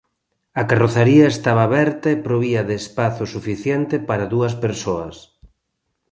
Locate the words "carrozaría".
0.69-1.25